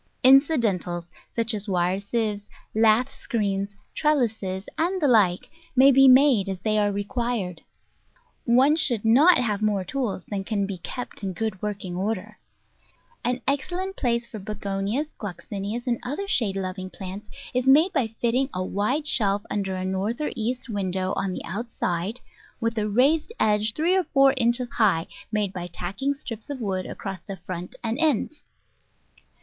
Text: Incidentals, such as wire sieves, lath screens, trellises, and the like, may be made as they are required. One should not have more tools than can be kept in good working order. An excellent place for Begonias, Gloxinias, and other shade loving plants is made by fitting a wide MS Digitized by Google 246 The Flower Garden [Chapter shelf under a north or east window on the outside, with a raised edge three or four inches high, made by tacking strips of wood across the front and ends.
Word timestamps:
Incidentals, 0.23 1.09
such 1.35 1.53
as 1.53 1.67
wire 1.67 1.99
sieves, 1.99 2.49
lath 2.73 3.13
screens, 3.13 3.75
trellises, 3.93 4.67
and 4.75 4.99
the 4.99 5.07
like, 5.07 5.51
may 5.75 5.91
be 5.91 6.07
made 6.07 6.49
as 6.49 6.59
they 6.61 6.79
are 6.79 6.91
required. 6.91 7.61
One 8.45 8.75
should 8.75 9.05
not 9.05 9.37
have 9.37 9.61
more 9.61 9.83
tools 9.83 10.25
than 10.25 10.43
can 10.43 10.65
be 10.65 10.79
kept 10.79 11.21
in 11.21 11.33
good 11.33 11.61
working 11.61 11.95
order. 11.95 12.37
An 13.23 13.41
excellent 13.47 13.95
place 13.95 14.25
for 14.25 14.39
Begonias, 14.39 15.13
Gloxinias, 15.19 15.85
and 15.85 15.99
other 16.01 16.27
shade 16.27 16.55
loving 16.55 16.89
plants 16.89 17.29
is 17.53 17.67
made 17.67 17.93
by 17.93 18.07
fitting 18.07 18.49
a 18.55 18.63
wide 18.63 19.01
MS 19.03 19.09
Digitized 19.11 19.19
by 19.19 19.21
Google 19.21 19.21
246 19.21 19.21
The 19.21 19.21
Flower 19.21 19.21
Garden 19.21 19.21
[Chapter 19.21 19.23
shelf 19.23 19.43
under 19.51 19.75
a 19.75 19.85
north 19.85 20.21
or 20.21 20.31
east 20.35 20.69
window 20.69 21.13
on 21.15 21.33
the 21.33 21.45
outside, 21.45 22.19
with 22.59 22.77
a 22.79 22.89
raised 22.89 23.31
edge 23.39 23.73
three 23.75 23.95
or 23.95 24.05
four 24.05 24.33
inches 24.35 24.71
high, 24.71 25.05
made 25.31 25.53
by 25.53 25.67
tacking 25.67 26.15
strips 26.15 26.49
of 26.49 26.59
wood 26.59 26.87
across 26.87 27.21
the 27.21 27.37
front 27.37 27.75
and 27.83 27.99
ends. 27.99 28.43